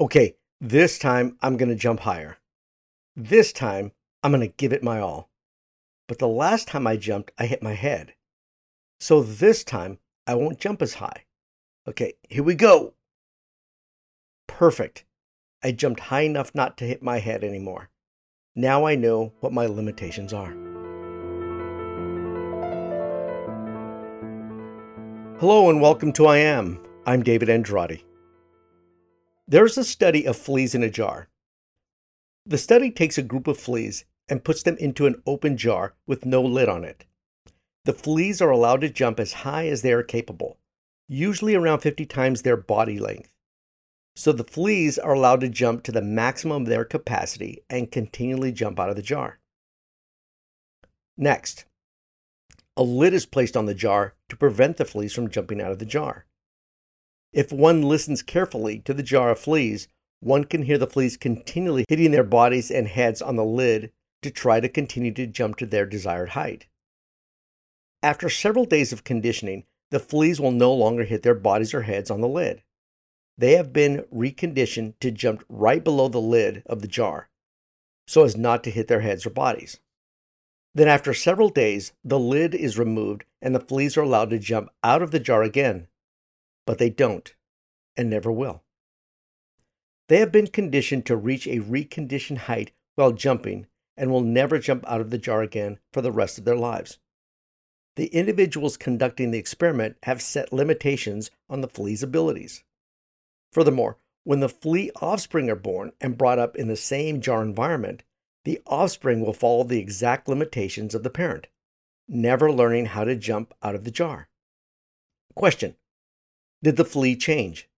Okay, 0.00 0.34
this 0.60 0.98
time 0.98 1.38
I'm 1.40 1.56
going 1.56 1.68
to 1.68 1.76
jump 1.76 2.00
higher. 2.00 2.38
This 3.14 3.52
time 3.52 3.92
I'm 4.24 4.32
going 4.32 4.40
to 4.40 4.56
give 4.56 4.72
it 4.72 4.82
my 4.82 4.98
all. 4.98 5.30
But 6.08 6.18
the 6.18 6.26
last 6.26 6.66
time 6.66 6.84
I 6.84 6.96
jumped, 6.96 7.30
I 7.38 7.46
hit 7.46 7.62
my 7.62 7.74
head. 7.74 8.14
So 8.98 9.22
this 9.22 9.62
time 9.62 9.98
I 10.26 10.34
won't 10.34 10.58
jump 10.58 10.82
as 10.82 10.94
high. 10.94 11.26
Okay, 11.86 12.14
here 12.28 12.42
we 12.42 12.56
go. 12.56 12.94
Perfect. 14.48 15.04
I 15.62 15.70
jumped 15.70 16.00
high 16.00 16.22
enough 16.22 16.52
not 16.56 16.76
to 16.78 16.86
hit 16.86 17.00
my 17.00 17.20
head 17.20 17.44
anymore. 17.44 17.88
Now 18.56 18.86
I 18.86 18.96
know 18.96 19.32
what 19.38 19.52
my 19.52 19.66
limitations 19.66 20.32
are. 20.32 20.50
Hello 25.38 25.70
and 25.70 25.80
welcome 25.80 26.12
to 26.14 26.26
I 26.26 26.38
Am. 26.38 26.84
I'm 27.06 27.22
David 27.22 27.48
Andrade. 27.48 28.02
There's 29.46 29.76
a 29.76 29.84
study 29.84 30.26
of 30.26 30.36
fleas 30.36 30.74
in 30.74 30.82
a 30.82 30.88
jar. 30.88 31.28
The 32.46 32.56
study 32.56 32.90
takes 32.90 33.18
a 33.18 33.22
group 33.22 33.46
of 33.46 33.58
fleas 33.58 34.04
and 34.26 34.44
puts 34.44 34.62
them 34.62 34.76
into 34.78 35.06
an 35.06 35.22
open 35.26 35.58
jar 35.58 35.94
with 36.06 36.24
no 36.24 36.40
lid 36.42 36.68
on 36.68 36.82
it. 36.82 37.04
The 37.84 37.92
fleas 37.92 38.40
are 38.40 38.50
allowed 38.50 38.80
to 38.80 38.88
jump 38.88 39.20
as 39.20 39.44
high 39.44 39.68
as 39.68 39.82
they 39.82 39.92
are 39.92 40.02
capable, 40.02 40.56
usually 41.08 41.54
around 41.54 41.80
50 41.80 42.06
times 42.06 42.40
their 42.40 42.56
body 42.56 42.98
length. 42.98 43.30
So 44.16 44.32
the 44.32 44.44
fleas 44.44 44.98
are 44.98 45.12
allowed 45.12 45.40
to 45.40 45.48
jump 45.50 45.82
to 45.82 45.92
the 45.92 46.00
maximum 46.00 46.62
of 46.62 46.68
their 46.68 46.84
capacity 46.84 47.62
and 47.68 47.92
continually 47.92 48.52
jump 48.52 48.80
out 48.80 48.88
of 48.88 48.96
the 48.96 49.02
jar. 49.02 49.40
Next, 51.18 51.66
a 52.76 52.82
lid 52.82 53.12
is 53.12 53.26
placed 53.26 53.56
on 53.56 53.66
the 53.66 53.74
jar 53.74 54.14
to 54.30 54.36
prevent 54.36 54.78
the 54.78 54.84
fleas 54.84 55.12
from 55.12 55.28
jumping 55.28 55.60
out 55.60 55.70
of 55.70 55.78
the 55.78 55.84
jar. 55.84 56.24
If 57.34 57.50
one 57.50 57.82
listens 57.82 58.22
carefully 58.22 58.78
to 58.84 58.94
the 58.94 59.02
jar 59.02 59.30
of 59.30 59.40
fleas, 59.40 59.88
one 60.20 60.44
can 60.44 60.62
hear 60.62 60.78
the 60.78 60.86
fleas 60.86 61.16
continually 61.16 61.84
hitting 61.88 62.12
their 62.12 62.22
bodies 62.22 62.70
and 62.70 62.86
heads 62.86 63.20
on 63.20 63.34
the 63.34 63.44
lid 63.44 63.90
to 64.22 64.30
try 64.30 64.60
to 64.60 64.68
continue 64.68 65.12
to 65.14 65.26
jump 65.26 65.56
to 65.56 65.66
their 65.66 65.84
desired 65.84 66.30
height. 66.30 66.68
After 68.04 68.30
several 68.30 68.64
days 68.64 68.92
of 68.92 69.02
conditioning, 69.02 69.64
the 69.90 69.98
fleas 69.98 70.40
will 70.40 70.52
no 70.52 70.72
longer 70.72 71.02
hit 71.02 71.24
their 71.24 71.34
bodies 71.34 71.74
or 71.74 71.82
heads 71.82 72.08
on 72.08 72.20
the 72.20 72.28
lid. 72.28 72.62
They 73.36 73.56
have 73.56 73.72
been 73.72 74.04
reconditioned 74.14 74.94
to 75.00 75.10
jump 75.10 75.44
right 75.48 75.82
below 75.82 76.06
the 76.06 76.20
lid 76.20 76.62
of 76.66 76.82
the 76.82 76.88
jar, 76.88 77.30
so 78.06 78.22
as 78.22 78.36
not 78.36 78.62
to 78.62 78.70
hit 78.70 78.86
their 78.86 79.00
heads 79.00 79.26
or 79.26 79.30
bodies. 79.30 79.80
Then, 80.72 80.86
after 80.86 81.12
several 81.12 81.48
days, 81.48 81.92
the 82.04 82.18
lid 82.18 82.54
is 82.54 82.78
removed 82.78 83.24
and 83.42 83.56
the 83.56 83.60
fleas 83.60 83.96
are 83.96 84.02
allowed 84.02 84.30
to 84.30 84.38
jump 84.38 84.68
out 84.84 85.02
of 85.02 85.10
the 85.10 85.20
jar 85.20 85.42
again 85.42 85.88
but 86.66 86.78
they 86.78 86.90
don't 86.90 87.34
and 87.96 88.10
never 88.10 88.32
will. 88.32 88.62
They 90.08 90.18
have 90.18 90.32
been 90.32 90.48
conditioned 90.48 91.06
to 91.06 91.16
reach 91.16 91.46
a 91.46 91.60
reconditioned 91.60 92.38
height 92.38 92.72
while 92.94 93.12
jumping 93.12 93.66
and 93.96 94.10
will 94.10 94.20
never 94.20 94.58
jump 94.58 94.84
out 94.86 95.00
of 95.00 95.10
the 95.10 95.18
jar 95.18 95.42
again 95.42 95.78
for 95.92 96.02
the 96.02 96.12
rest 96.12 96.38
of 96.38 96.44
their 96.44 96.56
lives. 96.56 96.98
The 97.96 98.06
individuals 98.06 98.76
conducting 98.76 99.30
the 99.30 99.38
experiment 99.38 99.96
have 100.02 100.20
set 100.20 100.52
limitations 100.52 101.30
on 101.48 101.60
the 101.60 101.68
flea's 101.68 102.02
abilities. 102.02 102.64
Furthermore, 103.52 103.98
when 104.24 104.40
the 104.40 104.48
flea 104.48 104.90
offspring 105.00 105.48
are 105.48 105.56
born 105.56 105.92
and 106.00 106.18
brought 106.18 106.38
up 106.38 106.56
in 106.56 106.66
the 106.66 106.76
same 106.76 107.20
jar 107.20 107.42
environment, 107.42 108.02
the 108.44 108.60
offspring 108.66 109.20
will 109.20 109.32
follow 109.32 109.64
the 109.64 109.78
exact 109.78 110.28
limitations 110.28 110.94
of 110.94 111.02
the 111.02 111.10
parent, 111.10 111.46
never 112.08 112.50
learning 112.50 112.86
how 112.86 113.04
to 113.04 113.14
jump 113.14 113.54
out 113.62 113.74
of 113.74 113.84
the 113.84 113.90
jar. 113.90 114.28
Question 115.34 115.76
did 116.64 116.76
the 116.76 116.84
flea 116.84 117.14
change? 117.14 117.68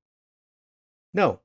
No. 1.12 1.40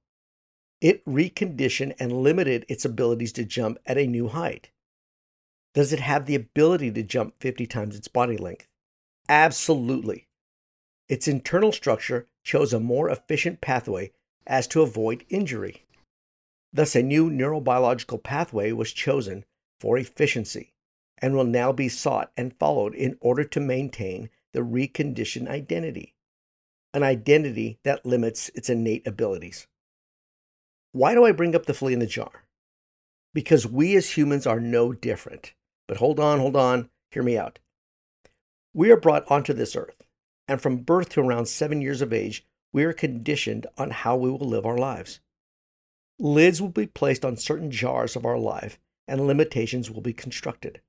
It 0.79 1.03
reconditioned 1.05 1.95
and 1.99 2.21
limited 2.21 2.67
its 2.69 2.85
abilities 2.85 3.31
to 3.33 3.43
jump 3.43 3.79
at 3.87 3.97
a 3.97 4.05
new 4.05 4.27
height. 4.27 4.69
Does 5.73 5.91
it 5.91 6.01
have 6.01 6.27
the 6.27 6.35
ability 6.35 6.91
to 6.91 7.01
jump 7.01 7.33
50 7.39 7.65
times 7.65 7.95
its 7.95 8.07
body 8.07 8.37
length? 8.37 8.67
Absolutely. 9.27 10.27
Its 11.09 11.27
internal 11.27 11.71
structure 11.71 12.27
chose 12.43 12.73
a 12.73 12.79
more 12.79 13.09
efficient 13.09 13.59
pathway 13.59 14.11
as 14.45 14.67
to 14.67 14.83
avoid 14.83 15.25
injury. 15.29 15.85
Thus, 16.71 16.95
a 16.95 17.01
new 17.01 17.31
neurobiological 17.31 18.21
pathway 18.21 18.71
was 18.71 18.93
chosen 18.93 19.45
for 19.79 19.97
efficiency 19.97 20.73
and 21.17 21.35
will 21.35 21.45
now 21.45 21.71
be 21.71 21.89
sought 21.89 22.31
and 22.37 22.57
followed 22.59 22.93
in 22.93 23.17
order 23.19 23.43
to 23.45 23.59
maintain 23.59 24.29
the 24.53 24.59
reconditioned 24.59 25.47
identity 25.47 26.13
an 26.93 27.03
identity 27.03 27.79
that 27.83 28.05
limits 28.05 28.49
its 28.53 28.69
innate 28.69 29.07
abilities. 29.07 29.67
Why 30.91 31.13
do 31.13 31.25
I 31.25 31.31
bring 31.31 31.55
up 31.55 31.65
the 31.65 31.73
flea 31.73 31.93
in 31.93 31.99
the 31.99 32.05
jar? 32.05 32.43
Because 33.33 33.65
we 33.65 33.95
as 33.95 34.17
humans 34.17 34.45
are 34.45 34.59
no 34.59 34.91
different. 34.91 35.53
But 35.87 35.97
hold 35.97 36.19
on, 36.19 36.39
hold 36.39 36.55
on, 36.55 36.89
hear 37.09 37.23
me 37.23 37.37
out. 37.37 37.59
We 38.73 38.91
are 38.91 38.97
brought 38.97 39.29
onto 39.29 39.53
this 39.53 39.75
earth, 39.75 40.03
and 40.47 40.61
from 40.61 40.77
birth 40.77 41.09
to 41.09 41.21
around 41.21 41.47
seven 41.47 41.81
years 41.81 42.01
of 42.01 42.13
age, 42.13 42.45
we 42.73 42.83
are 42.83 42.93
conditioned 42.93 43.67
on 43.77 43.91
how 43.91 44.15
we 44.15 44.29
will 44.29 44.39
live 44.39 44.65
our 44.65 44.77
lives. 44.77 45.19
Lids 46.19 46.61
will 46.61 46.69
be 46.69 46.87
placed 46.87 47.25
on 47.25 47.35
certain 47.35 47.71
jars 47.71 48.15
of 48.15 48.25
our 48.25 48.37
life, 48.37 48.79
and 49.07 49.27
limitations 49.27 49.89
will 49.91 50.01
be 50.01 50.13
constructed. 50.13 50.81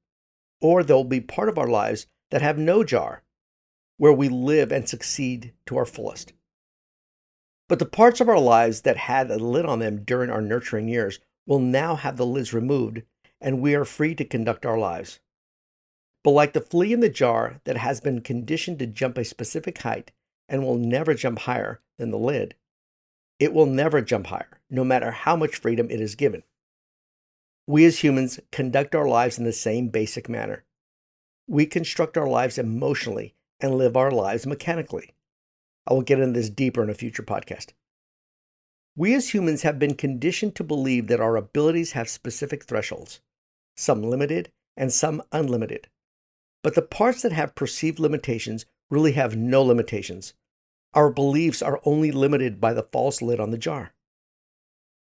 Or 0.60 0.82
there 0.82 0.96
will 0.96 1.04
be 1.04 1.20
part 1.20 1.48
of 1.48 1.58
our 1.58 1.66
lives 1.66 2.06
that 2.30 2.42
have 2.42 2.58
no 2.58 2.84
jar, 2.84 3.22
where 4.02 4.12
we 4.12 4.28
live 4.28 4.72
and 4.72 4.88
succeed 4.88 5.52
to 5.64 5.76
our 5.76 5.86
fullest. 5.86 6.32
But 7.68 7.78
the 7.78 7.86
parts 7.86 8.20
of 8.20 8.28
our 8.28 8.40
lives 8.40 8.80
that 8.80 8.96
had 8.96 9.30
a 9.30 9.36
lid 9.36 9.64
on 9.64 9.78
them 9.78 10.02
during 10.02 10.28
our 10.28 10.40
nurturing 10.40 10.88
years 10.88 11.20
will 11.46 11.60
now 11.60 11.94
have 11.94 12.16
the 12.16 12.26
lids 12.26 12.52
removed, 12.52 13.02
and 13.40 13.60
we 13.60 13.76
are 13.76 13.84
free 13.84 14.16
to 14.16 14.24
conduct 14.24 14.66
our 14.66 14.76
lives. 14.76 15.20
But 16.24 16.32
like 16.32 16.52
the 16.52 16.60
flea 16.60 16.92
in 16.92 16.98
the 16.98 17.08
jar 17.08 17.60
that 17.62 17.76
has 17.76 18.00
been 18.00 18.22
conditioned 18.22 18.80
to 18.80 18.88
jump 18.88 19.18
a 19.18 19.24
specific 19.24 19.78
height 19.78 20.10
and 20.48 20.64
will 20.64 20.78
never 20.78 21.14
jump 21.14 21.38
higher 21.38 21.80
than 21.96 22.10
the 22.10 22.18
lid, 22.18 22.56
it 23.38 23.52
will 23.52 23.66
never 23.66 24.02
jump 24.02 24.26
higher, 24.26 24.60
no 24.68 24.82
matter 24.82 25.12
how 25.12 25.36
much 25.36 25.54
freedom 25.54 25.88
it 25.92 26.00
is 26.00 26.16
given. 26.16 26.42
We 27.68 27.84
as 27.84 28.02
humans 28.02 28.40
conduct 28.50 28.96
our 28.96 29.06
lives 29.06 29.38
in 29.38 29.44
the 29.44 29.52
same 29.52 29.90
basic 29.90 30.28
manner. 30.28 30.64
We 31.46 31.66
construct 31.66 32.16
our 32.16 32.26
lives 32.26 32.58
emotionally 32.58 33.36
and 33.62 33.76
live 33.76 33.96
our 33.96 34.10
lives 34.10 34.46
mechanically. 34.46 35.14
I 35.86 35.94
will 35.94 36.02
get 36.02 36.20
into 36.20 36.38
this 36.38 36.50
deeper 36.50 36.82
in 36.82 36.90
a 36.90 36.94
future 36.94 37.22
podcast. 37.22 37.68
We 38.94 39.14
as 39.14 39.32
humans 39.32 39.62
have 39.62 39.78
been 39.78 39.94
conditioned 39.94 40.54
to 40.56 40.64
believe 40.64 41.06
that 41.06 41.20
our 41.20 41.36
abilities 41.36 41.92
have 41.92 42.08
specific 42.08 42.64
thresholds, 42.64 43.20
some 43.76 44.02
limited 44.02 44.50
and 44.76 44.92
some 44.92 45.22
unlimited. 45.32 45.88
But 46.62 46.74
the 46.74 46.82
parts 46.82 47.22
that 47.22 47.32
have 47.32 47.54
perceived 47.54 47.98
limitations 47.98 48.66
really 48.90 49.12
have 49.12 49.36
no 49.36 49.62
limitations. 49.62 50.34
Our 50.94 51.10
beliefs 51.10 51.62
are 51.62 51.80
only 51.84 52.12
limited 52.12 52.60
by 52.60 52.74
the 52.74 52.82
false 52.82 53.22
lid 53.22 53.40
on 53.40 53.50
the 53.50 53.58
jar. 53.58 53.94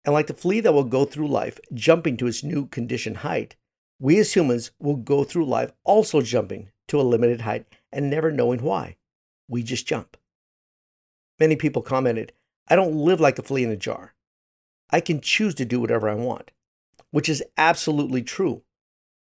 And 0.04 0.12
like 0.12 0.28
the 0.28 0.34
flea 0.34 0.60
that 0.60 0.72
will 0.72 0.84
go 0.84 1.04
through 1.04 1.28
life 1.28 1.58
jumping 1.72 2.16
to 2.18 2.26
its 2.26 2.44
new 2.44 2.66
conditioned 2.66 3.18
height, 3.18 3.56
we 3.98 4.18
as 4.18 4.34
humans 4.34 4.70
will 4.78 4.96
go 4.96 5.24
through 5.24 5.46
life 5.46 5.72
also 5.82 6.20
jumping 6.20 6.70
to 6.88 7.00
a 7.00 7.02
limited 7.02 7.40
height 7.40 7.66
and 7.94 8.10
never 8.10 8.30
knowing 8.30 8.60
why. 8.62 8.96
We 9.48 9.62
just 9.62 9.86
jump. 9.86 10.16
Many 11.38 11.56
people 11.56 11.80
commented, 11.80 12.32
I 12.68 12.76
don't 12.76 12.96
live 12.96 13.20
like 13.20 13.38
a 13.38 13.42
flea 13.42 13.64
in 13.64 13.70
a 13.70 13.76
jar. 13.76 14.14
I 14.90 15.00
can 15.00 15.20
choose 15.20 15.54
to 15.56 15.64
do 15.64 15.80
whatever 15.80 16.08
I 16.08 16.14
want, 16.14 16.50
which 17.10 17.28
is 17.28 17.42
absolutely 17.56 18.22
true. 18.22 18.62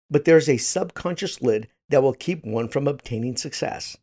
But 0.09 0.25
there's 0.25 0.49
a 0.49 0.57
subconscious 0.57 1.41
lid 1.41 1.69
that 1.89 2.03
will 2.03 2.13
keep 2.13 2.43
one 2.45 2.67
from 2.67 2.87
obtaining 2.87 3.35
success. 3.35 3.97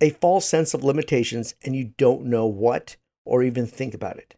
A 0.00 0.10
false 0.10 0.46
sense 0.46 0.74
of 0.74 0.82
limitations, 0.82 1.54
and 1.62 1.76
you 1.76 1.92
don't 1.96 2.24
know 2.24 2.46
what 2.46 2.96
or 3.24 3.42
even 3.42 3.66
think 3.66 3.94
about 3.94 4.18
it. 4.18 4.34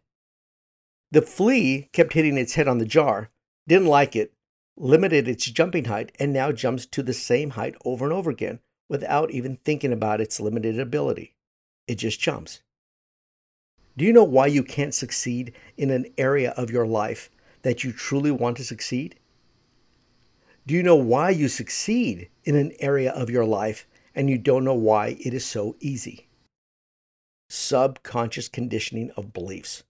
The 1.11 1.21
flea 1.21 1.89
kept 1.93 2.13
hitting 2.13 2.37
its 2.37 2.55
head 2.55 2.67
on 2.67 2.77
the 2.77 2.85
jar, 2.85 3.29
didn't 3.67 3.87
like 3.87 4.15
it, 4.15 4.33
limited 4.77 5.27
its 5.27 5.45
jumping 5.45 5.85
height, 5.85 6.11
and 6.19 6.33
now 6.33 6.51
jumps 6.51 6.85
to 6.87 7.01
the 7.01 7.13
same 7.13 7.51
height 7.51 7.75
over 7.83 8.05
and 8.05 8.13
over 8.13 8.29
again 8.29 8.59
without 8.89 9.31
even 9.31 9.57
thinking 9.57 9.91
about 9.91 10.21
its 10.21 10.39
limited 10.39 10.79
ability. 10.79 11.33
It 11.87 11.95
just 11.95 12.19
jumps. 12.19 12.61
Do 13.97 14.05
you 14.05 14.11
know 14.11 14.23
why 14.23 14.47
you 14.47 14.63
can't 14.63 14.93
succeed 14.93 15.53
in 15.77 15.89
an 15.89 16.05
area 16.17 16.51
of 16.51 16.69
your 16.69 16.85
life 16.85 17.29
that 17.61 17.83
you 17.83 17.91
truly 17.91 18.31
want 18.31 18.57
to 18.57 18.63
succeed? 18.63 19.19
Do 20.67 20.73
you 20.73 20.83
know 20.83 20.95
why 20.95 21.29
you 21.29 21.47
succeed 21.47 22.29
in 22.43 22.55
an 22.55 22.73
area 22.79 23.11
of 23.11 23.29
your 23.29 23.45
life 23.45 23.87
and 24.13 24.29
you 24.29 24.37
don't 24.37 24.63
know 24.63 24.73
why 24.73 25.17
it 25.19 25.33
is 25.33 25.45
so 25.45 25.75
easy? 25.79 26.27
Subconscious 27.49 28.47
conditioning 28.47 29.11
of 29.11 29.33
beliefs. 29.33 29.83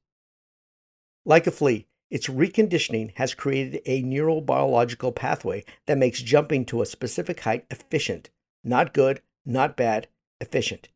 Like 1.26 1.48
a 1.48 1.52
flea, 1.52 1.88
its 2.12 2.28
reconditioning 2.28 3.14
has 3.16 3.34
created 3.34 3.82
a 3.86 4.04
neurobiological 4.04 5.16
pathway 5.16 5.64
that 5.88 5.98
makes 5.98 6.22
jumping 6.22 6.66
to 6.66 6.82
a 6.82 6.86
specific 6.86 7.40
height 7.40 7.66
efficient 7.72 8.30
not 8.66 8.94
good, 8.94 9.22
not 9.46 9.78
bad, 9.78 10.08
efficient. 10.42 10.90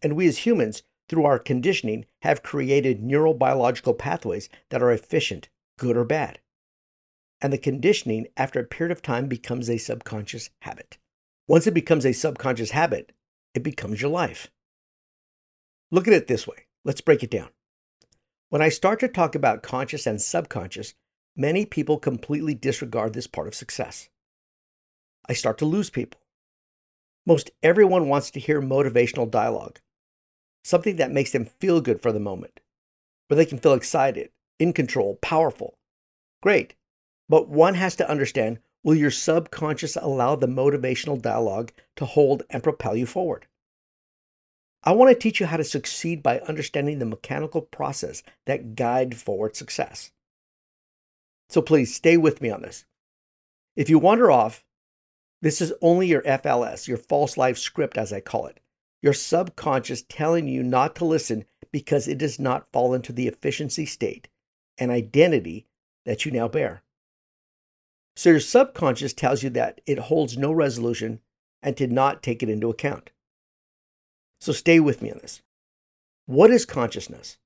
And 0.00 0.16
we 0.16 0.26
as 0.26 0.38
humans, 0.38 0.82
through 1.08 1.24
our 1.24 1.38
conditioning, 1.38 2.06
have 2.22 2.42
created 2.42 3.02
neurobiological 3.02 3.98
pathways 3.98 4.48
that 4.70 4.82
are 4.82 4.92
efficient, 4.92 5.48
good 5.78 5.96
or 5.96 6.04
bad. 6.04 6.38
And 7.42 7.52
the 7.52 7.58
conditioning, 7.58 8.28
after 8.36 8.60
a 8.60 8.64
period 8.64 8.92
of 8.92 9.02
time, 9.02 9.26
becomes 9.26 9.68
a 9.68 9.78
subconscious 9.78 10.50
habit. 10.62 10.98
Once 11.48 11.66
it 11.66 11.74
becomes 11.74 12.06
a 12.06 12.12
subconscious 12.12 12.70
habit, 12.70 13.12
it 13.54 13.62
becomes 13.62 14.00
your 14.00 14.10
life. 14.10 14.50
Look 15.90 16.06
at 16.06 16.14
it 16.14 16.28
this 16.28 16.46
way. 16.46 16.66
Let's 16.84 17.00
break 17.00 17.22
it 17.24 17.30
down. 17.30 17.48
When 18.50 18.62
I 18.62 18.68
start 18.68 19.00
to 19.00 19.08
talk 19.08 19.34
about 19.34 19.62
conscious 19.62 20.06
and 20.06 20.20
subconscious, 20.20 20.94
many 21.36 21.66
people 21.66 21.98
completely 21.98 22.54
disregard 22.54 23.14
this 23.14 23.26
part 23.26 23.48
of 23.48 23.54
success. 23.54 24.08
I 25.28 25.32
start 25.32 25.58
to 25.58 25.64
lose 25.64 25.90
people. 25.90 26.19
Most 27.26 27.50
everyone 27.62 28.08
wants 28.08 28.30
to 28.32 28.40
hear 28.40 28.62
motivational 28.62 29.30
dialogue, 29.30 29.80
something 30.64 30.96
that 30.96 31.12
makes 31.12 31.32
them 31.32 31.44
feel 31.44 31.80
good 31.80 32.00
for 32.00 32.12
the 32.12 32.20
moment, 32.20 32.60
where 33.28 33.36
they 33.36 33.46
can 33.46 33.58
feel 33.58 33.74
excited, 33.74 34.30
in 34.58 34.72
control, 34.72 35.18
powerful. 35.20 35.74
Great. 36.42 36.74
But 37.28 37.48
one 37.48 37.74
has 37.74 37.96
to 37.96 38.10
understand 38.10 38.58
will 38.82 38.94
your 38.94 39.10
subconscious 39.10 39.96
allow 39.96 40.36
the 40.36 40.46
motivational 40.46 41.20
dialogue 41.20 41.70
to 41.96 42.04
hold 42.06 42.42
and 42.50 42.62
propel 42.62 42.96
you 42.96 43.06
forward? 43.06 43.46
I 44.82 44.92
want 44.92 45.10
to 45.10 45.14
teach 45.14 45.40
you 45.40 45.46
how 45.46 45.58
to 45.58 45.64
succeed 45.64 46.22
by 46.22 46.40
understanding 46.40 46.98
the 46.98 47.04
mechanical 47.04 47.60
process 47.60 48.22
that 48.46 48.74
guide 48.74 49.18
forward 49.18 49.54
success. 49.54 50.10
So 51.50 51.60
please 51.60 51.94
stay 51.94 52.16
with 52.16 52.40
me 52.40 52.48
on 52.48 52.62
this. 52.62 52.86
If 53.76 53.90
you 53.90 53.98
wander 53.98 54.30
off, 54.30 54.64
this 55.42 55.60
is 55.60 55.72
only 55.80 56.06
your 56.06 56.22
FLS, 56.22 56.86
your 56.86 56.98
false 56.98 57.36
life 57.36 57.58
script, 57.58 57.96
as 57.96 58.12
I 58.12 58.20
call 58.20 58.46
it. 58.46 58.60
Your 59.02 59.14
subconscious 59.14 60.02
telling 60.02 60.46
you 60.46 60.62
not 60.62 60.94
to 60.96 61.04
listen 61.04 61.44
because 61.72 62.06
it 62.06 62.18
does 62.18 62.38
not 62.38 62.70
fall 62.72 62.92
into 62.92 63.12
the 63.12 63.26
efficiency 63.26 63.86
state 63.86 64.28
and 64.76 64.90
identity 64.90 65.66
that 66.04 66.24
you 66.24 66.32
now 66.32 66.48
bear. 66.48 66.82
So 68.16 68.30
your 68.30 68.40
subconscious 68.40 69.14
tells 69.14 69.42
you 69.42 69.50
that 69.50 69.80
it 69.86 69.98
holds 69.98 70.36
no 70.36 70.52
resolution 70.52 71.20
and 71.62 71.76
to 71.76 71.86
not 71.86 72.22
take 72.22 72.42
it 72.42 72.48
into 72.48 72.68
account. 72.68 73.10
So 74.40 74.52
stay 74.52 74.80
with 74.80 75.00
me 75.00 75.10
on 75.10 75.18
this. 75.22 75.42
What 76.26 76.50
is 76.50 76.66
consciousness? 76.66 77.38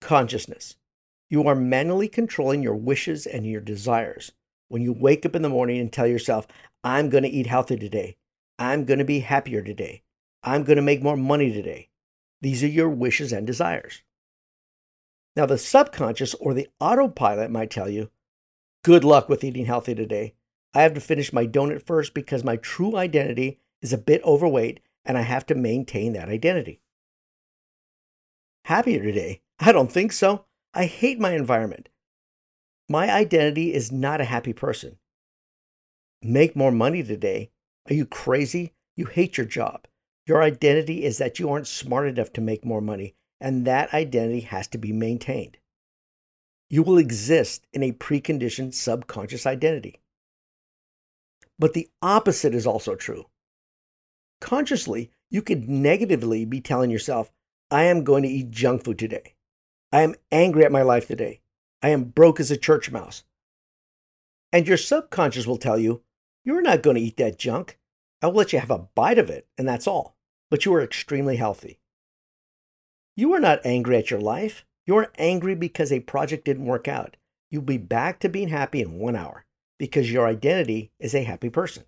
Consciousness. 0.00 0.76
You 1.28 1.46
are 1.48 1.54
manually 1.54 2.08
controlling 2.08 2.62
your 2.62 2.76
wishes 2.76 3.26
and 3.26 3.46
your 3.46 3.60
desires. 3.60 4.32
When 4.68 4.82
you 4.82 4.92
wake 4.92 5.24
up 5.24 5.36
in 5.36 5.42
the 5.42 5.48
morning 5.48 5.78
and 5.78 5.92
tell 5.92 6.06
yourself, 6.06 6.46
I'm 6.82 7.08
going 7.08 7.24
to 7.24 7.30
eat 7.30 7.46
healthy 7.46 7.76
today. 7.76 8.16
I'm 8.58 8.84
going 8.84 8.98
to 8.98 9.04
be 9.04 9.20
happier 9.20 9.62
today. 9.62 10.02
I'm 10.42 10.64
going 10.64 10.76
to 10.76 10.82
make 10.82 11.02
more 11.02 11.16
money 11.16 11.52
today. 11.52 11.88
These 12.40 12.62
are 12.62 12.68
your 12.68 12.88
wishes 12.88 13.32
and 13.32 13.46
desires. 13.46 14.02
Now, 15.34 15.46
the 15.46 15.58
subconscious 15.58 16.34
or 16.34 16.54
the 16.54 16.68
autopilot 16.80 17.50
might 17.50 17.70
tell 17.70 17.88
you, 17.88 18.10
Good 18.86 19.02
luck 19.02 19.28
with 19.28 19.42
eating 19.42 19.66
healthy 19.66 19.96
today. 19.96 20.34
I 20.72 20.82
have 20.82 20.94
to 20.94 21.00
finish 21.00 21.32
my 21.32 21.44
donut 21.44 21.84
first 21.84 22.14
because 22.14 22.44
my 22.44 22.54
true 22.54 22.96
identity 22.96 23.58
is 23.82 23.92
a 23.92 23.98
bit 23.98 24.22
overweight 24.22 24.78
and 25.04 25.18
I 25.18 25.22
have 25.22 25.44
to 25.46 25.56
maintain 25.56 26.12
that 26.12 26.28
identity. 26.28 26.80
Happier 28.66 29.02
today? 29.02 29.42
I 29.58 29.72
don't 29.72 29.90
think 29.90 30.12
so. 30.12 30.44
I 30.72 30.84
hate 30.84 31.18
my 31.18 31.32
environment. 31.32 31.88
My 32.88 33.10
identity 33.10 33.74
is 33.74 33.90
not 33.90 34.20
a 34.20 34.24
happy 34.24 34.52
person. 34.52 34.98
Make 36.22 36.56
more 36.56 36.72
money 36.72 37.02
today? 37.02 37.50
Are 37.90 37.94
you 37.94 38.06
crazy? 38.06 38.74
You 38.96 39.06
hate 39.06 39.36
your 39.36 39.46
job. 39.46 39.86
Your 40.26 40.42
identity 40.42 41.04
is 41.04 41.18
that 41.18 41.38
you 41.38 41.50
aren't 41.50 41.66
smart 41.66 42.08
enough 42.08 42.32
to 42.34 42.40
make 42.40 42.64
more 42.64 42.80
money, 42.80 43.14
and 43.40 43.64
that 43.66 43.94
identity 43.94 44.40
has 44.40 44.66
to 44.68 44.78
be 44.78 44.92
maintained. 44.92 45.58
You 46.68 46.82
will 46.82 46.98
exist 46.98 47.66
in 47.72 47.82
a 47.82 47.92
preconditioned 47.92 48.74
subconscious 48.74 49.46
identity. 49.46 50.00
But 51.58 51.74
the 51.74 51.88
opposite 52.02 52.54
is 52.54 52.66
also 52.66 52.96
true 52.96 53.26
consciously, 54.40 55.10
you 55.30 55.42
could 55.42 55.68
negatively 55.68 56.44
be 56.44 56.60
telling 56.60 56.90
yourself, 56.90 57.32
I 57.70 57.84
am 57.84 58.04
going 58.04 58.22
to 58.22 58.28
eat 58.28 58.50
junk 58.50 58.84
food 58.84 58.98
today. 58.98 59.34
I 59.92 60.02
am 60.02 60.14
angry 60.30 60.64
at 60.64 60.72
my 60.72 60.82
life 60.82 61.06
today. 61.06 61.40
I 61.86 61.90
am 61.90 62.02
broke 62.02 62.40
as 62.40 62.50
a 62.50 62.56
church 62.56 62.90
mouse. 62.90 63.22
And 64.52 64.66
your 64.66 64.76
subconscious 64.76 65.46
will 65.46 65.56
tell 65.56 65.78
you, 65.78 66.02
You're 66.44 66.60
not 66.60 66.82
going 66.82 66.96
to 66.96 67.00
eat 67.00 67.16
that 67.18 67.38
junk. 67.38 67.78
I'll 68.20 68.32
let 68.32 68.52
you 68.52 68.58
have 68.58 68.72
a 68.72 68.88
bite 68.96 69.18
of 69.18 69.30
it, 69.30 69.46
and 69.56 69.68
that's 69.68 69.86
all. 69.86 70.16
But 70.50 70.64
you 70.64 70.74
are 70.74 70.82
extremely 70.82 71.36
healthy. 71.36 71.78
You 73.14 73.32
are 73.34 73.38
not 73.38 73.64
angry 73.64 73.96
at 73.98 74.10
your 74.10 74.18
life. 74.18 74.64
You 74.84 74.96
are 74.96 75.12
angry 75.16 75.54
because 75.54 75.92
a 75.92 76.00
project 76.00 76.44
didn't 76.44 76.64
work 76.64 76.88
out. 76.88 77.16
You'll 77.52 77.62
be 77.62 77.78
back 77.78 78.18
to 78.18 78.28
being 78.28 78.48
happy 78.48 78.80
in 78.80 78.98
one 78.98 79.14
hour 79.14 79.46
because 79.78 80.10
your 80.10 80.26
identity 80.26 80.90
is 80.98 81.14
a 81.14 81.22
happy 81.22 81.50
person. 81.50 81.84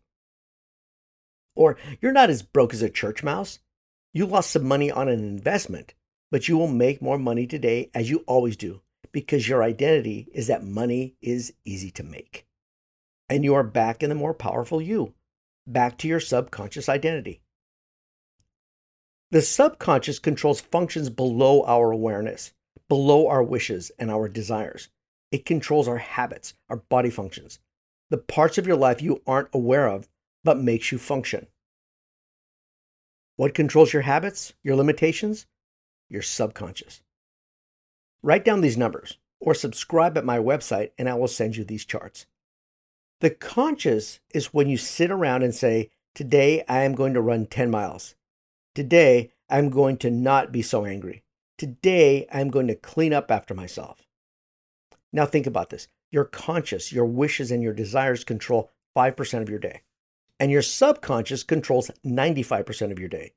Or 1.57 1.77
you're 2.01 2.13
not 2.13 2.31
as 2.31 2.43
broke 2.43 2.73
as 2.73 2.83
a 2.83 2.89
church 2.89 3.25
mouse. 3.25 3.59
You 4.13 4.27
lost 4.27 4.53
some 4.53 4.65
money 4.65 4.93
on 4.93 5.09
an 5.09 5.19
investment, 5.19 5.95
but 6.31 6.47
you 6.47 6.57
will 6.57 6.69
make 6.69 7.03
more 7.03 7.19
money 7.19 7.49
today 7.49 7.91
as 7.95 8.09
you 8.09 8.19
always 8.29 8.57
do 8.57 8.81
because 9.13 9.49
your 9.49 9.63
identity 9.63 10.29
is 10.33 10.47
that 10.47 10.65
money 10.65 11.17
is 11.21 11.53
easy 11.65 11.91
to 11.93 12.03
make. 12.03 12.47
And 13.29 13.45
you 13.45 13.55
are 13.55 13.63
back 13.63 14.03
in 14.03 14.09
the 14.09 14.15
more 14.15 14.35
powerful 14.35 14.81
you, 14.81 15.15
back 15.67 15.99
to 15.99 16.09
your 16.09 16.21
subconscious 16.21 16.89
identity. 16.89 17.41
The 19.31 19.43
subconscious 19.43 20.19
controls 20.19 20.61
functions 20.61 21.11
below 21.11 21.63
our 21.65 21.93
awareness, 21.93 22.53
below 22.89 23.29
our 23.29 23.43
wishes 23.43 23.93
and 23.99 24.11
our 24.11 24.29
desires. 24.29 24.89
It 25.31 25.45
controls 25.45 25.87
our 25.87 25.99
habits, 25.99 26.55
our 26.71 26.77
body 26.77 27.11
functions, 27.11 27.61
the 28.09 28.17
parts 28.17 28.57
of 28.57 28.67
your 28.67 28.77
life 28.77 29.03
you 29.03 29.23
aren't 29.27 29.49
aware 29.53 29.87
of 29.89 30.09
but 30.45 30.59
makes 30.59 30.91
you 30.91 30.99
function. 30.99 31.47
What 33.37 33.55
controls 33.55 33.93
your 33.93 34.03
habits, 34.03 34.55
your 34.65 34.77
limitations? 34.77 35.47
Your 36.09 36.23
subconscious. 36.23 37.03
Write 38.23 38.45
down 38.45 38.61
these 38.61 38.77
numbers 38.77 39.19
or 39.41 39.55
subscribe 39.55 40.19
at 40.19 40.25
my 40.25 40.39
website 40.39 40.91
and 40.99 41.09
I 41.09 41.15
will 41.15 41.29
send 41.29 41.57
you 41.57 41.65
these 41.65 41.85
charts. 41.85 42.27
The 43.21 43.31
conscious 43.31 44.21
is 44.35 44.55
when 44.55 44.69
you 44.69 44.77
sit 44.77 45.11
around 45.11 45.43
and 45.43 45.55
say, 45.55 45.91
Today 46.15 46.65
I 46.69 46.83
am 46.83 46.95
going 46.95 47.15
to 47.15 47.21
run 47.21 47.47
10 47.47 47.71
miles. 47.71 48.15
Today 48.75 49.31
I'm 49.49 49.71
going 49.71 49.97
to 49.99 50.11
not 50.11 50.53
be 50.53 50.63
so 50.63 50.85
angry. 50.85 51.23
Today 51.57 52.27
I'm 52.33 52.49
going 52.51 52.67
to 52.69 52.75
clean 52.75 53.13
up 53.13 53.31
after 53.31 53.55
myself. 53.55 54.07
Now 55.13 55.27
think 55.27 55.47
about 55.47 55.71
this. 55.71 55.89
Your 56.11 56.25
conscious, 56.25 56.93
your 56.93 57.07
wishes, 57.07 57.51
and 57.51 57.63
your 57.63 57.73
desires 57.73 58.25
control 58.25 58.71
5% 58.97 59.43
of 59.43 59.49
your 59.49 59.59
day 59.59 59.83
and 60.41 60.51
your 60.51 60.63
subconscious 60.63 61.43
controls 61.43 61.91
95% 62.05 62.93
of 62.93 62.99
your 62.99 63.09
day. 63.09 63.33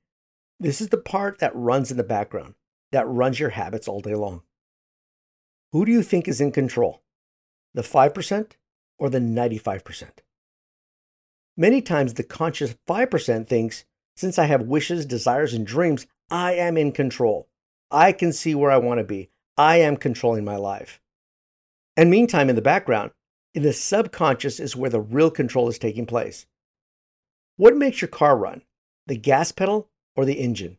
This 0.60 0.82
is 0.82 0.90
the 0.90 0.98
part 0.98 1.40
that 1.40 1.56
runs 1.56 1.92
in 1.92 1.98
the 1.98 2.04
background, 2.04 2.56
that 2.92 3.08
runs 3.08 3.40
your 3.40 3.50
habits 3.50 3.88
all 3.88 4.02
day 4.02 4.16
long. 4.16 4.44
Who 5.72 5.86
do 5.86 5.92
you 5.92 6.04
think 6.04 6.28
is 6.28 6.42
in 6.42 6.52
control? 6.52 7.02
The 7.74 7.82
5% 7.82 8.52
or 9.00 9.10
the 9.10 9.20
95%? 9.20 10.10
Many 11.56 11.82
times 11.82 12.14
the 12.14 12.24
conscious 12.24 12.76
5% 12.88 13.48
thinks, 13.48 13.86
since 14.16 14.38
I 14.38 14.46
have 14.46 14.64
wishes, 14.64 15.06
desires, 15.06 15.54
and 15.54 15.66
dreams, 15.66 16.08
I 16.30 16.54
am 16.54 16.78
in 16.78 16.92
control. 16.92 17.48
I 17.90 18.12
can 18.12 18.34
see 18.34 18.56
where 18.56 18.72
I 18.72 18.78
want 18.78 19.00
to 19.00 19.04
be. 19.04 19.30
I 19.58 19.78
am 19.78 19.98
controlling 19.98 20.46
my 20.46 20.56
life. 20.56 21.00
And 21.98 22.10
meantime, 22.10 22.50
in 22.50 22.56
the 22.56 22.62
background, 22.62 23.12
in 23.54 23.64
the 23.64 23.74
subconscious 23.74 24.60
is 24.60 24.76
where 24.76 24.90
the 24.90 25.02
real 25.02 25.30
control 25.30 25.68
is 25.68 25.78
taking 25.78 26.06
place. 26.06 26.46
What 27.58 27.76
makes 27.76 28.02
your 28.02 28.08
car 28.08 28.38
run? 28.38 28.62
The 29.08 29.18
gas 29.18 29.52
pedal 29.52 29.90
or 30.16 30.26
the 30.26 30.40
engine? 30.40 30.78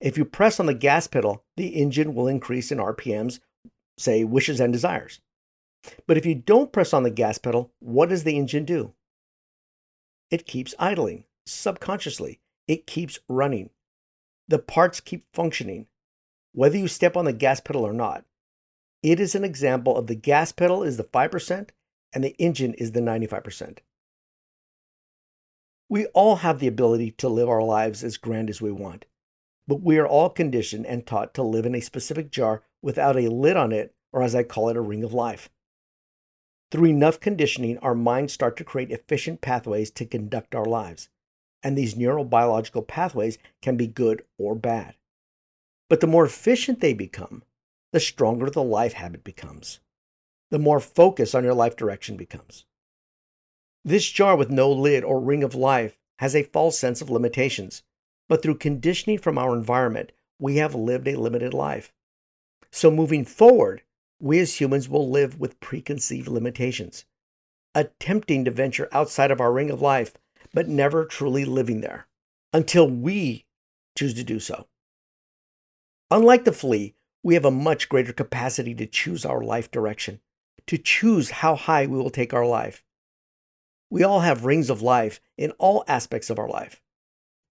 If 0.00 0.18
you 0.18 0.24
press 0.24 0.58
on 0.58 0.66
the 0.66 0.74
gas 0.74 1.06
pedal, 1.06 1.44
the 1.56 1.68
engine 1.68 2.14
will 2.14 2.26
increase 2.26 2.72
in 2.72 2.78
RPMs, 2.78 3.38
say 3.98 4.24
wishes 4.24 4.60
and 4.60 4.72
desires. 4.72 5.20
But 6.06 6.16
if 6.16 6.24
you 6.24 6.34
don't 6.34 6.72
press 6.72 6.92
on 6.92 7.02
the 7.02 7.10
gas 7.10 7.38
pedal, 7.38 7.72
what 7.78 8.08
does 8.08 8.24
the 8.24 8.36
engine 8.36 8.64
do? 8.64 8.94
It 10.30 10.46
keeps 10.46 10.74
idling 10.78 11.24
subconsciously. 11.46 12.40
It 12.66 12.86
keeps 12.86 13.18
running. 13.28 13.70
The 14.48 14.58
parts 14.58 15.00
keep 15.00 15.26
functioning, 15.32 15.86
whether 16.52 16.76
you 16.76 16.88
step 16.88 17.16
on 17.16 17.24
the 17.24 17.32
gas 17.32 17.60
pedal 17.60 17.86
or 17.86 17.92
not. 17.92 18.24
It 19.02 19.20
is 19.20 19.34
an 19.34 19.44
example 19.44 19.96
of 19.96 20.06
the 20.06 20.14
gas 20.14 20.52
pedal 20.52 20.82
is 20.82 20.96
the 20.96 21.04
5% 21.04 21.68
and 22.12 22.24
the 22.24 22.34
engine 22.38 22.74
is 22.74 22.92
the 22.92 23.00
95%. 23.00 23.78
We 25.88 26.06
all 26.06 26.36
have 26.36 26.58
the 26.58 26.66
ability 26.66 27.10
to 27.12 27.28
live 27.28 27.48
our 27.48 27.62
lives 27.62 28.02
as 28.02 28.16
grand 28.16 28.48
as 28.48 28.62
we 28.62 28.72
want, 28.72 29.04
but 29.68 29.82
we 29.82 29.98
are 29.98 30.06
all 30.06 30.30
conditioned 30.30 30.86
and 30.86 31.06
taught 31.06 31.34
to 31.34 31.42
live 31.42 31.66
in 31.66 31.74
a 31.74 31.80
specific 31.80 32.30
jar 32.30 32.62
without 32.84 33.16
a 33.16 33.30
lid 33.30 33.56
on 33.56 33.72
it, 33.72 33.94
or 34.12 34.22
as 34.22 34.34
I 34.34 34.42
call 34.42 34.68
it, 34.68 34.76
a 34.76 34.80
ring 34.82 35.02
of 35.02 35.14
life. 35.14 35.48
Through 36.70 36.90
enough 36.90 37.18
conditioning, 37.18 37.78
our 37.78 37.94
minds 37.94 38.34
start 38.34 38.58
to 38.58 38.64
create 38.64 38.90
efficient 38.90 39.40
pathways 39.40 39.90
to 39.92 40.04
conduct 40.04 40.54
our 40.54 40.66
lives, 40.66 41.08
and 41.62 41.78
these 41.78 41.94
neurobiological 41.94 42.86
pathways 42.86 43.38
can 43.62 43.78
be 43.78 43.86
good 43.86 44.22
or 44.38 44.54
bad. 44.54 44.96
But 45.88 46.00
the 46.00 46.06
more 46.06 46.26
efficient 46.26 46.80
they 46.80 46.92
become, 46.92 47.42
the 47.92 48.00
stronger 48.00 48.50
the 48.50 48.62
life 48.62 48.92
habit 48.92 49.24
becomes, 49.24 49.80
the 50.50 50.58
more 50.58 50.80
focus 50.80 51.34
on 51.34 51.42
your 51.42 51.54
life 51.54 51.76
direction 51.76 52.16
becomes. 52.16 52.66
This 53.82 54.10
jar 54.10 54.36
with 54.36 54.50
no 54.50 54.70
lid 54.70 55.04
or 55.04 55.20
ring 55.20 55.42
of 55.42 55.54
life 55.54 55.96
has 56.18 56.36
a 56.36 56.42
false 56.42 56.78
sense 56.78 57.00
of 57.00 57.10
limitations, 57.10 57.82
but 58.28 58.42
through 58.42 58.56
conditioning 58.58 59.18
from 59.18 59.38
our 59.38 59.54
environment, 59.54 60.12
we 60.38 60.56
have 60.56 60.74
lived 60.74 61.08
a 61.08 61.18
limited 61.18 61.54
life. 61.54 61.92
So 62.74 62.90
moving 62.90 63.24
forward, 63.24 63.84
we 64.18 64.40
as 64.40 64.60
humans 64.60 64.88
will 64.88 65.08
live 65.08 65.38
with 65.38 65.60
preconceived 65.60 66.26
limitations, 66.26 67.04
attempting 67.72 68.44
to 68.44 68.50
venture 68.50 68.88
outside 68.90 69.30
of 69.30 69.40
our 69.40 69.52
ring 69.52 69.70
of 69.70 69.80
life, 69.80 70.14
but 70.52 70.66
never 70.66 71.04
truly 71.04 71.44
living 71.44 71.82
there 71.82 72.08
until 72.52 72.90
we 72.90 73.44
choose 73.96 74.12
to 74.14 74.24
do 74.24 74.40
so. 74.40 74.66
Unlike 76.10 76.46
the 76.46 76.52
flea, 76.52 76.96
we 77.22 77.34
have 77.34 77.44
a 77.44 77.50
much 77.52 77.88
greater 77.88 78.12
capacity 78.12 78.74
to 78.74 78.86
choose 78.86 79.24
our 79.24 79.44
life 79.44 79.70
direction, 79.70 80.18
to 80.66 80.76
choose 80.76 81.30
how 81.30 81.54
high 81.54 81.86
we 81.86 81.96
will 81.96 82.10
take 82.10 82.34
our 82.34 82.44
life. 82.44 82.82
We 83.88 84.02
all 84.02 84.20
have 84.20 84.44
rings 84.44 84.68
of 84.68 84.82
life 84.82 85.20
in 85.38 85.52
all 85.60 85.84
aspects 85.86 86.28
of 86.28 86.40
our 86.40 86.48
life. 86.48 86.82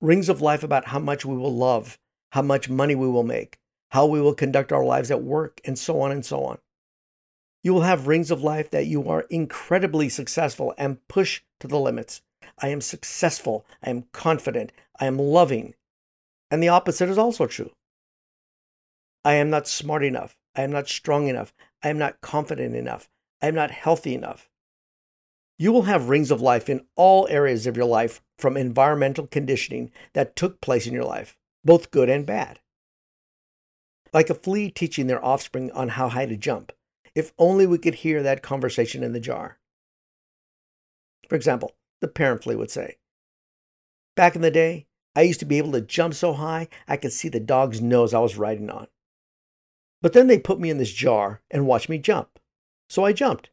Rings 0.02 0.28
of 0.28 0.42
life 0.42 0.64
about 0.64 0.88
how 0.88 1.00
much 1.00 1.24
we 1.24 1.38
will 1.38 1.56
love, 1.56 1.98
how 2.34 2.42
much 2.42 2.70
money 2.70 2.94
we 2.94 3.08
will 3.08 3.24
make, 3.24 3.58
how 3.94 4.08
we 4.08 4.20
will 4.20 4.34
conduct 4.34 4.72
our 4.72 4.84
lives 4.84 5.12
at 5.12 5.22
work, 5.22 5.62
and 5.64 5.78
so 5.78 6.02
on 6.02 6.12
and 6.12 6.26
so 6.26 6.44
on. 6.44 6.58
You 7.62 7.76
will 7.76 7.82
have 7.82 8.08
rings 8.08 8.32
of 8.32 8.42
life 8.42 8.72
that 8.72 8.88
you 8.88 9.08
are 9.08 9.28
incredibly 9.30 10.10
successful 10.10 10.74
and 10.80 11.08
push 11.08 11.44
to 11.60 11.68
the 11.68 11.80
limits. 11.80 12.24
I 12.58 12.70
am 12.70 12.82
successful. 12.82 13.68
I 13.84 13.92
am 13.92 14.06
confident. 14.12 14.72
I 15.00 15.06
am 15.06 15.20
loving. 15.20 15.76
And 16.50 16.62
the 16.62 16.70
opposite 16.70 17.08
is 17.08 17.20
also 17.20 17.46
true. 17.46 17.70
I 19.24 19.36
am 19.36 19.52
not 19.52 19.68
smart 19.68 20.04
enough. 20.04 20.38
I 20.56 20.64
am 20.64 20.72
not 20.72 20.90
strong 20.90 21.28
enough. 21.28 21.54
I 21.84 21.90
am 21.90 22.00
not 22.00 22.20
confident 22.20 22.76
enough. 22.76 23.10
I 23.44 23.48
am 23.48 23.54
not 23.54 23.70
healthy 23.70 24.16
enough. 24.16 24.50
You 25.60 25.72
will 25.72 25.84
have 25.84 26.10
rings 26.10 26.32
of 26.32 26.42
life 26.42 26.68
in 26.68 26.88
all 26.96 27.28
areas 27.30 27.68
of 27.68 27.78
your 27.78 27.86
life 27.86 28.24
from 28.40 28.58
environmental 28.58 29.28
conditioning 29.28 29.92
that 30.14 30.36
took 30.36 30.62
place 30.62 30.88
in 30.88 30.94
your 30.94 31.06
life, 31.06 31.38
both 31.64 31.92
good 31.92 32.10
and 32.10 32.26
bad. 32.26 32.60
Like 34.14 34.30
a 34.30 34.36
flea 34.36 34.70
teaching 34.70 35.08
their 35.08 35.24
offspring 35.24 35.72
on 35.72 35.90
how 35.90 36.10
high 36.10 36.28
to 36.28 36.38
jump. 36.38 36.72
If 37.16 37.34
only 37.38 37.66
we 37.66 37.78
could 37.78 37.96
hear 37.96 38.24
that 38.24 38.44
conversation 38.44 39.04
in 39.04 39.14
the 39.14 39.20
jar. 39.20 39.60
For 41.28 41.36
example, 41.36 41.76
the 42.02 42.08
parent 42.08 42.44
flea 42.44 42.56
would 42.56 42.72
say, 42.72 42.98
Back 44.16 44.36
in 44.36 44.42
the 44.42 44.52
day, 44.52 44.88
I 45.16 45.22
used 45.22 45.40
to 45.40 45.46
be 45.46 45.58
able 45.58 45.72
to 45.74 45.82
jump 45.82 46.14
so 46.14 46.34
high 46.34 46.68
I 46.88 46.98
could 46.98 47.14
see 47.14 47.30
the 47.30 47.40
dog's 47.40 47.82
nose 47.82 48.14
I 48.14 48.20
was 48.20 48.38
riding 48.38 48.70
on. 48.70 48.88
But 50.02 50.14
then 50.14 50.28
they 50.28 50.38
put 50.38 50.60
me 50.60 50.70
in 50.70 50.78
this 50.78 50.92
jar 50.92 51.42
and 51.50 51.66
watched 51.66 51.90
me 51.90 51.98
jump. 51.98 52.40
So 52.90 53.06
I 53.06 53.14
jumped. 53.14 53.50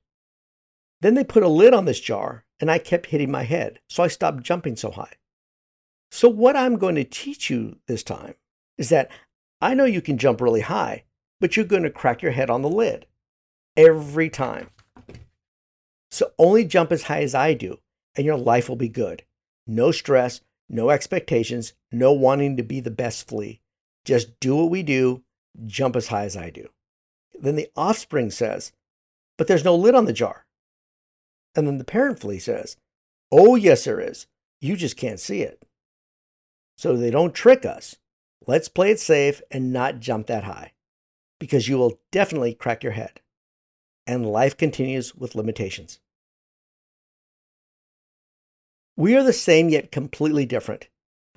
Then 1.00 1.14
they 1.14 1.24
put 1.24 1.42
a 1.42 1.48
lid 1.48 1.72
on 1.72 1.84
this 1.84 2.00
jar 2.00 2.44
and 2.58 2.70
I 2.70 2.78
kept 2.78 3.06
hitting 3.06 3.30
my 3.30 3.44
head, 3.44 3.80
so 3.88 4.02
I 4.02 4.08
stopped 4.08 4.42
jumping 4.42 4.76
so 4.76 4.90
high. 4.90 5.14
So, 6.10 6.28
what 6.28 6.56
I'm 6.56 6.76
going 6.76 6.96
to 6.96 7.04
teach 7.04 7.48
you 7.48 7.78
this 7.86 8.02
time 8.02 8.34
is 8.76 8.88
that 8.88 9.10
I 9.60 9.74
know 9.74 9.84
you 9.84 10.00
can 10.00 10.18
jump 10.18 10.40
really 10.40 10.62
high, 10.62 11.04
but 11.40 11.56
you're 11.56 11.66
going 11.66 11.82
to 11.82 11.90
crack 11.90 12.22
your 12.22 12.32
head 12.32 12.50
on 12.50 12.62
the 12.62 12.68
lid 12.68 13.06
every 13.76 14.30
time. 14.30 14.70
So, 16.10 16.32
only 16.38 16.64
jump 16.64 16.90
as 16.90 17.04
high 17.04 17.22
as 17.22 17.34
I 17.34 17.54
do, 17.54 17.78
and 18.16 18.26
your 18.26 18.36
life 18.36 18.68
will 18.68 18.76
be 18.76 18.88
good. 18.88 19.24
No 19.66 19.92
stress, 19.92 20.40
no 20.68 20.90
expectations, 20.90 21.74
no 21.92 22.12
wanting 22.12 22.56
to 22.56 22.62
be 22.62 22.80
the 22.80 22.90
best 22.90 23.28
flea. 23.28 23.60
Just 24.04 24.40
do 24.40 24.56
what 24.56 24.70
we 24.70 24.82
do, 24.82 25.22
jump 25.66 25.94
as 25.94 26.08
high 26.08 26.24
as 26.24 26.36
I 26.36 26.50
do. 26.50 26.68
Then 27.38 27.56
the 27.56 27.70
offspring 27.76 28.30
says, 28.30 28.72
But 29.36 29.46
there's 29.46 29.64
no 29.64 29.74
lid 29.74 29.94
on 29.94 30.06
the 30.06 30.12
jar. 30.12 30.46
And 31.54 31.66
then 31.66 31.78
the 31.78 31.84
parent 31.84 32.18
flea 32.18 32.38
says, 32.38 32.76
Oh, 33.32 33.54
yes, 33.54 33.84
there 33.84 34.00
is. 34.00 34.26
You 34.60 34.76
just 34.76 34.96
can't 34.96 35.20
see 35.20 35.42
it. 35.42 35.64
So 36.76 36.96
they 36.96 37.10
don't 37.10 37.34
trick 37.34 37.64
us. 37.64 37.96
Let's 38.46 38.68
play 38.68 38.90
it 38.90 39.00
safe 39.00 39.42
and 39.50 39.72
not 39.72 40.00
jump 40.00 40.26
that 40.26 40.44
high 40.44 40.72
because 41.38 41.68
you 41.68 41.78
will 41.78 42.00
definitely 42.10 42.54
crack 42.54 42.82
your 42.82 42.92
head. 42.92 43.20
And 44.06 44.26
life 44.26 44.56
continues 44.56 45.14
with 45.14 45.34
limitations. 45.34 46.00
We 48.96 49.16
are 49.16 49.22
the 49.22 49.32
same 49.32 49.68
yet 49.68 49.92
completely 49.92 50.46
different. 50.46 50.88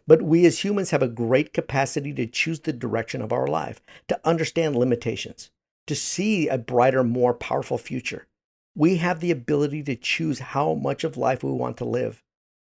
But 0.06 0.22
we 0.22 0.46
as 0.46 0.64
humans 0.64 0.92
have 0.92 1.02
a 1.02 1.08
great 1.08 1.54
capacity 1.54 2.14
to 2.14 2.28
choose 2.28 2.60
the 2.60 2.74
direction 2.74 3.22
of 3.22 3.32
our 3.32 3.48
life, 3.48 3.82
to 4.10 4.20
understand 4.26 4.76
limitations, 4.76 5.50
to 5.88 5.96
see 5.96 6.48
a 6.48 6.58
brighter, 6.58 7.04
more 7.04 7.34
powerful 7.34 7.78
future. 7.78 8.28
We 8.76 8.98
have 8.98 9.20
the 9.20 9.32
ability 9.32 9.84
to 9.84 9.96
choose 9.96 10.40
how 10.40 10.74
much 10.74 11.04
of 11.04 11.16
life 11.16 11.44
we 11.44 11.52
want 11.52 11.78
to 11.78 11.86
live, 11.86 12.22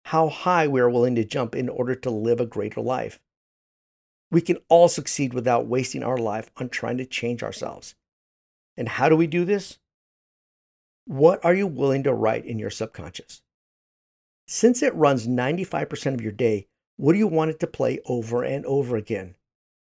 how 0.05 0.27
high 0.27 0.67
we 0.67 0.81
are 0.81 0.89
willing 0.89 1.15
to 1.15 1.23
jump 1.23 1.55
in 1.55 1.69
order 1.69 1.95
to 1.95 2.09
live 2.09 2.41
a 2.41 2.45
greater 2.45 2.81
life. 2.81 3.19
We 4.31 4.41
can 4.41 4.57
all 4.69 4.87
succeed 4.87 5.33
without 5.33 5.67
wasting 5.67 6.03
our 6.03 6.17
life 6.17 6.49
on 6.57 6.69
trying 6.69 6.97
to 6.97 7.05
change 7.05 7.43
ourselves. 7.43 7.95
And 8.77 8.87
how 8.87 9.09
do 9.09 9.15
we 9.15 9.27
do 9.27 9.45
this? 9.45 9.77
What 11.05 11.43
are 11.43 11.53
you 11.53 11.67
willing 11.67 12.03
to 12.03 12.13
write 12.13 12.45
in 12.45 12.57
your 12.57 12.69
subconscious? 12.69 13.41
Since 14.47 14.81
it 14.81 14.95
runs 14.95 15.27
95% 15.27 16.13
of 16.13 16.21
your 16.21 16.31
day, 16.31 16.67
what 16.95 17.13
do 17.13 17.19
you 17.19 17.27
want 17.27 17.51
it 17.51 17.59
to 17.59 17.67
play 17.67 17.99
over 18.05 18.43
and 18.43 18.65
over 18.65 18.95
again? 18.95 19.35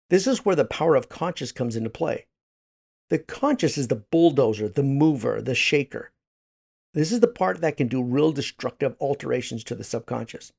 This 0.09 0.27
is 0.27 0.45
where 0.45 0.55
the 0.55 0.65
power 0.65 0.95
of 0.95 1.09
conscious 1.09 1.51
comes 1.51 1.75
into 1.75 1.89
play. 1.89 2.25
The 3.09 3.19
conscious 3.19 3.77
is 3.77 3.87
the 3.87 3.95
bulldozer, 3.95 4.67
the 4.67 4.83
mover, 4.83 5.41
the 5.41 5.55
shaker. 5.55 6.11
This 6.93 7.11
is 7.11 7.19
the 7.19 7.27
part 7.27 7.61
that 7.61 7.77
can 7.77 7.87
do 7.87 8.03
real 8.03 8.31
destructive 8.31 8.95
alterations 8.99 9.63
to 9.65 9.75
the 9.75 9.83
subconscious. 9.83 10.51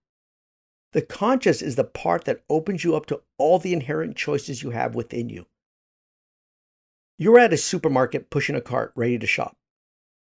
The 0.94 1.02
conscious 1.02 1.60
is 1.60 1.74
the 1.74 1.82
part 1.82 2.24
that 2.24 2.44
opens 2.48 2.84
you 2.84 2.94
up 2.94 3.06
to 3.06 3.20
all 3.36 3.58
the 3.58 3.72
inherent 3.72 4.16
choices 4.16 4.62
you 4.62 4.70
have 4.70 4.94
within 4.94 5.28
you. 5.28 5.46
You're 7.18 7.40
at 7.40 7.52
a 7.52 7.56
supermarket 7.56 8.30
pushing 8.30 8.54
a 8.54 8.60
cart 8.60 8.92
ready 8.94 9.18
to 9.18 9.26
shop. 9.26 9.56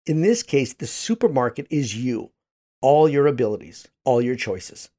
In 0.05 0.21
this 0.21 0.43
case, 0.43 0.75
the 0.75 0.89
supermarket 0.89 1.69
is 1.71 1.97
you, 1.97 2.33
all 2.83 3.09
your 3.09 3.29
abilities, 3.29 3.87
all 4.05 4.21
your 4.21 4.35
choices. 4.35 4.91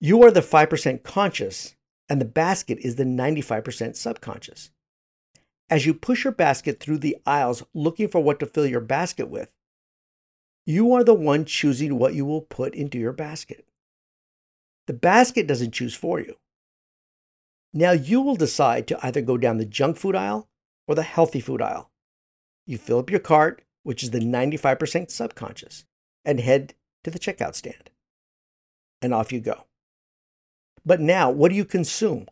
You 0.00 0.22
are 0.22 0.30
the 0.30 0.40
5% 0.40 1.02
conscious, 1.02 1.76
and 2.08 2.18
the 2.18 2.24
basket 2.24 2.78
is 2.80 2.96
the 2.96 3.04
95% 3.04 3.94
subconscious. 3.94 4.70
As 5.68 5.84
you 5.84 5.92
push 5.92 6.24
your 6.24 6.32
basket 6.32 6.80
through 6.80 6.98
the 6.98 7.18
aisles 7.26 7.62
looking 7.74 8.08
for 8.08 8.22
what 8.22 8.40
to 8.40 8.46
fill 8.46 8.66
your 8.66 8.80
basket 8.80 9.28
with, 9.28 9.50
you 10.64 10.94
are 10.94 11.04
the 11.04 11.12
one 11.12 11.44
choosing 11.44 11.98
what 11.98 12.14
you 12.14 12.24
will 12.24 12.40
put 12.42 12.74
into 12.74 12.98
your 12.98 13.12
basket. 13.12 13.66
The 14.92 14.98
basket 14.98 15.46
doesn't 15.46 15.72
choose 15.72 15.94
for 15.94 16.20
you. 16.20 16.36
Now 17.72 17.92
you 17.92 18.20
will 18.20 18.36
decide 18.36 18.86
to 18.88 19.06
either 19.06 19.22
go 19.22 19.38
down 19.38 19.56
the 19.56 19.64
junk 19.64 19.96
food 19.96 20.14
aisle 20.14 20.50
or 20.86 20.94
the 20.94 21.02
healthy 21.02 21.40
food 21.40 21.62
aisle. 21.62 21.90
You 22.66 22.76
fill 22.76 22.98
up 22.98 23.08
your 23.08 23.18
cart, 23.18 23.62
which 23.84 24.02
is 24.02 24.10
the 24.10 24.18
95% 24.18 25.10
subconscious, 25.10 25.86
and 26.26 26.40
head 26.40 26.74
to 27.04 27.10
the 27.10 27.18
checkout 27.18 27.54
stand. 27.54 27.88
And 29.00 29.14
off 29.14 29.32
you 29.32 29.40
go. 29.40 29.64
But 30.84 31.00
now, 31.00 31.30
what 31.30 31.48
do 31.48 31.54
you 31.54 31.64
consume? 31.64 32.26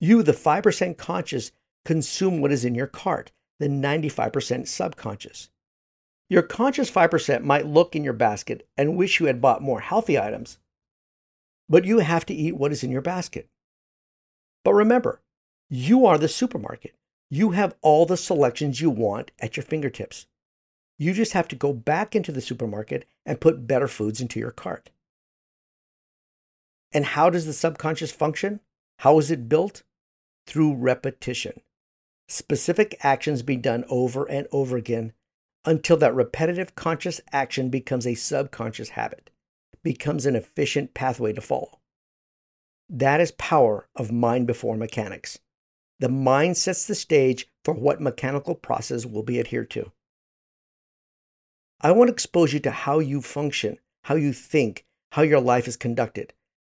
You, 0.00 0.22
the 0.22 0.32
5% 0.32 0.96
conscious, 0.96 1.52
consume 1.84 2.40
what 2.40 2.52
is 2.52 2.64
in 2.64 2.74
your 2.74 2.86
cart, 2.86 3.32
the 3.58 3.68
95% 3.68 4.66
subconscious. 4.66 5.50
Your 6.30 6.42
conscious 6.42 6.90
5% 6.90 7.42
might 7.42 7.66
look 7.66 7.94
in 7.94 8.02
your 8.02 8.14
basket 8.14 8.66
and 8.78 8.96
wish 8.96 9.20
you 9.20 9.26
had 9.26 9.42
bought 9.42 9.60
more 9.60 9.80
healthy 9.80 10.18
items, 10.18 10.56
but 11.70 11.86
you 11.86 12.00
have 12.00 12.26
to 12.26 12.34
eat 12.34 12.56
what 12.56 12.72
is 12.72 12.84
in 12.84 12.90
your 12.90 13.00
basket. 13.00 13.48
But 14.64 14.74
remember, 14.74 15.22
you 15.70 16.04
are 16.04 16.18
the 16.18 16.28
supermarket. 16.28 16.96
You 17.30 17.52
have 17.52 17.76
all 17.80 18.04
the 18.04 18.16
selections 18.16 18.80
you 18.80 18.90
want 18.90 19.30
at 19.40 19.56
your 19.56 19.64
fingertips. 19.64 20.26
You 20.98 21.14
just 21.14 21.32
have 21.32 21.48
to 21.48 21.56
go 21.56 21.72
back 21.72 22.14
into 22.14 22.32
the 22.32 22.42
supermarket 22.42 23.06
and 23.24 23.40
put 23.40 23.66
better 23.66 23.88
foods 23.88 24.20
into 24.20 24.38
your 24.38 24.50
cart. 24.50 24.90
And 26.92 27.06
how 27.06 27.30
does 27.30 27.46
the 27.46 27.52
subconscious 27.52 28.10
function? 28.10 28.60
How 28.98 29.18
is 29.18 29.30
it 29.30 29.48
built? 29.48 29.84
Through 30.46 30.74
repetition 30.74 31.62
specific 32.30 32.96
actions 33.02 33.42
be 33.42 33.56
done 33.56 33.84
over 33.88 34.24
and 34.24 34.46
over 34.52 34.76
again 34.76 35.12
until 35.64 35.96
that 35.96 36.14
repetitive 36.14 36.74
conscious 36.76 37.20
action 37.32 37.68
becomes 37.68 38.06
a 38.06 38.14
subconscious 38.14 38.90
habit, 38.90 39.30
becomes 39.82 40.26
an 40.26 40.36
efficient 40.36 40.94
pathway 40.94 41.32
to 41.32 41.40
follow. 41.40 41.80
That 42.88 43.20
is 43.20 43.32
power 43.32 43.88
of 43.94 44.10
mind 44.10 44.46
before 44.46 44.76
mechanics. 44.76 45.38
The 46.00 46.08
mind 46.08 46.56
sets 46.56 46.86
the 46.86 46.94
stage 46.94 47.46
for 47.64 47.74
what 47.74 48.00
mechanical 48.00 48.54
process 48.54 49.06
will 49.06 49.22
be 49.22 49.38
adhered 49.38 49.70
to. 49.70 49.92
I 51.80 51.92
want 51.92 52.08
to 52.08 52.12
expose 52.12 52.52
you 52.52 52.60
to 52.60 52.70
how 52.70 52.98
you 52.98 53.22
function, 53.22 53.78
how 54.04 54.14
you 54.14 54.32
think, 54.32 54.84
how 55.12 55.22
your 55.22 55.40
life 55.40 55.68
is 55.68 55.76
conducted. 55.76 56.32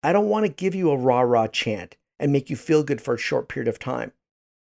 I 0.04 0.14
don't 0.14 0.30
want 0.30 0.46
to 0.46 0.52
give 0.52 0.76
you 0.76 0.92
a 0.92 0.98
rah 0.98 1.22
rah 1.22 1.48
chant 1.48 1.98
and 2.20 2.32
make 2.32 2.50
you 2.50 2.56
feel 2.56 2.84
good 2.84 3.02
for 3.02 3.14
a 3.14 3.20
short 3.20 3.48
period 3.48 3.68
of 3.68 3.80
time. 3.80 4.12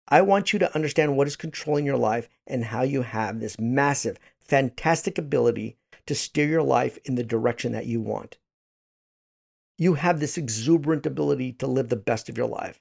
I 0.09 0.23
want 0.23 0.53
you 0.53 0.59
to 0.59 0.75
understand 0.75 1.17
what 1.17 1.27
is 1.27 1.37
controlling 1.37 1.85
your 1.85 1.97
life 1.97 2.29
and 2.47 2.65
how 2.65 2.83
you 2.83 3.03
have 3.03 3.41
this 3.41 3.59
massive, 3.59 4.19
fantastic 4.41 5.19
ability 5.19 5.77
to 6.09 6.15
steer 6.15 6.49
your 6.49 6.63
life 6.63 6.99
in 7.05 7.17
the 7.17 7.23
direction 7.23 7.73
that 7.73 7.87
you 7.87 8.01
want. 8.01 8.39
You 9.77 9.95
have 9.95 10.21
this 10.21 10.39
exuberant 10.39 11.05
ability 11.05 11.53
to 11.53 11.67
live 11.67 11.91
the 11.91 11.97
best 11.97 12.31
of 12.31 12.39
your 12.39 12.49
life, 12.49 12.81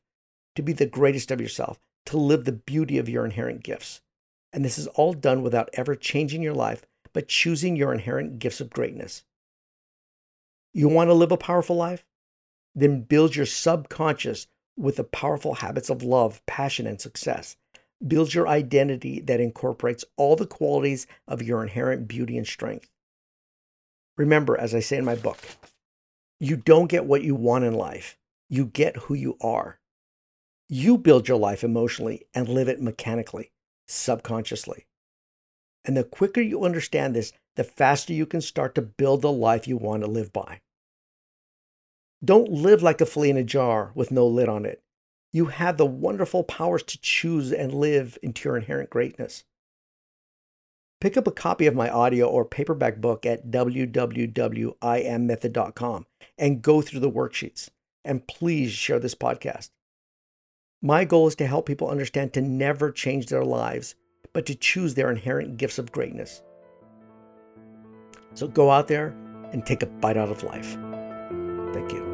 to 0.55 0.61
be 0.61 0.71
the 0.71 0.85
greatest 0.85 1.29
of 1.29 1.41
yourself, 1.41 1.77
to 2.05 2.17
live 2.17 2.45
the 2.45 2.53
beauty 2.53 2.97
of 2.97 3.09
your 3.09 3.25
inherent 3.25 3.63
gifts. 3.63 4.01
And 4.53 4.63
this 4.63 4.77
is 4.77 4.87
all 4.87 5.11
done 5.11 5.43
without 5.43 5.69
ever 5.73 5.93
changing 5.93 6.41
your 6.41 6.53
life, 6.53 6.85
but 7.11 7.27
choosing 7.27 7.75
your 7.75 7.91
inherent 7.91 8.39
gifts 8.39 8.61
of 8.61 8.69
greatness. 8.69 9.25
You 10.73 10.87
want 10.87 11.09
to 11.09 11.13
live 11.13 11.33
a 11.33 11.37
powerful 11.37 11.75
life? 11.75 12.05
Then 12.73 13.01
build 13.01 13.35
your 13.35 13.45
subconscious 13.45 14.47
with 14.77 14.95
the 14.95 15.03
powerful 15.03 15.55
habits 15.55 15.89
of 15.89 16.01
love, 16.01 16.45
passion, 16.45 16.87
and 16.87 17.01
success. 17.01 17.57
Build 18.07 18.33
your 18.33 18.47
identity 18.47 19.19
that 19.19 19.41
incorporates 19.41 20.05
all 20.15 20.37
the 20.37 20.47
qualities 20.47 21.07
of 21.27 21.41
your 21.41 21.61
inherent 21.61 22.07
beauty 22.07 22.37
and 22.37 22.47
strength. 22.47 22.89
Remember, 24.17 24.57
as 24.57 24.73
I 24.73 24.79
say 24.79 24.97
in 24.97 25.05
my 25.05 25.15
book, 25.15 25.37
you 26.39 26.57
don't 26.57 26.87
get 26.87 27.05
what 27.05 27.23
you 27.23 27.35
want 27.35 27.65
in 27.65 27.73
life, 27.73 28.17
you 28.49 28.65
get 28.65 28.97
who 28.97 29.13
you 29.13 29.37
are. 29.41 29.79
You 30.69 30.97
build 30.97 31.27
your 31.27 31.37
life 31.37 31.63
emotionally 31.63 32.25
and 32.33 32.49
live 32.49 32.67
it 32.67 32.81
mechanically, 32.81 33.51
subconsciously. 33.87 34.85
And 35.85 35.95
the 35.95 36.03
quicker 36.03 36.41
you 36.41 36.65
understand 36.65 37.15
this, 37.15 37.31
the 37.55 37.63
faster 37.63 38.11
you 38.11 38.25
can 38.25 38.41
start 38.41 38.75
to 38.75 38.81
build 38.81 39.21
the 39.21 39.31
life 39.31 39.67
you 39.67 39.77
want 39.77 40.03
to 40.03 40.09
live 40.09 40.33
by. 40.33 40.61
Don't 42.23 42.51
live 42.51 42.83
like 42.83 42.99
a 42.99 43.05
flea 43.05 43.29
in 43.29 43.37
a 43.37 43.43
jar 43.43 43.91
with 43.95 44.11
no 44.11 44.27
lid 44.27 44.49
on 44.49 44.65
it. 44.65 44.81
You 45.31 45.45
have 45.45 45.77
the 45.77 45.85
wonderful 45.85 46.43
powers 46.43 46.83
to 46.83 46.99
choose 46.99 47.53
and 47.53 47.73
live 47.73 48.17
into 48.21 48.49
your 48.49 48.57
inherent 48.57 48.89
greatness. 48.89 49.43
Pick 50.99 51.15
up 51.15 51.27
a 51.27 51.31
copy 51.31 51.67
of 51.67 51.75
my 51.75 51.89
audio 51.89 52.27
or 52.27 52.43
paperback 52.43 52.97
book 52.97 53.23
at 53.25 53.51
www.immethod.com 53.51 56.05
and 56.37 56.61
go 56.61 56.81
through 56.81 56.99
the 56.99 57.11
worksheets. 57.11 57.69
And 58.03 58.27
please 58.27 58.71
share 58.71 58.99
this 58.99 59.15
podcast. 59.15 59.69
My 60.81 61.05
goal 61.05 61.27
is 61.27 61.35
to 61.35 61.47
help 61.47 61.65
people 61.65 61.89
understand 61.89 62.33
to 62.33 62.41
never 62.41 62.91
change 62.91 63.27
their 63.27 63.43
lives, 63.43 63.95
but 64.33 64.45
to 64.47 64.55
choose 64.55 64.95
their 64.95 65.11
inherent 65.11 65.57
gifts 65.57 65.77
of 65.77 65.91
greatness. 65.91 66.41
So 68.33 68.47
go 68.47 68.71
out 68.71 68.87
there 68.87 69.15
and 69.51 69.65
take 69.65 69.83
a 69.83 69.87
bite 69.87 70.17
out 70.17 70.29
of 70.29 70.43
life. 70.43 70.77
Thank 71.73 71.91
you. 71.91 72.06